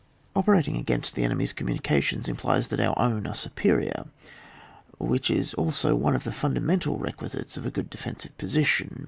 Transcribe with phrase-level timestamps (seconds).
[0.35, 4.05] Operating against the enemy's com munications implies that our own are superior,
[4.97, 8.99] which is also one of the funda mental requisites of a good defensive position.